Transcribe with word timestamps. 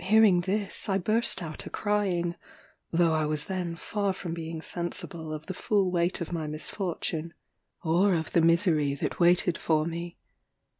Hearing 0.00 0.40
this 0.40 0.88
I 0.88 0.98
burst 0.98 1.40
out 1.40 1.66
a 1.66 1.70
crying, 1.70 2.34
though 2.90 3.12
I 3.12 3.26
was 3.26 3.44
then 3.44 3.76
far 3.76 4.12
from 4.12 4.34
being 4.34 4.60
sensible 4.60 5.32
of 5.32 5.46
the 5.46 5.54
full 5.54 5.92
weight 5.92 6.20
of 6.20 6.32
my 6.32 6.48
misfortune, 6.48 7.32
or 7.84 8.12
of 8.12 8.32
the 8.32 8.40
misery 8.42 8.94
that 8.96 9.20
waited 9.20 9.56
for 9.56 9.86
me. 9.86 10.16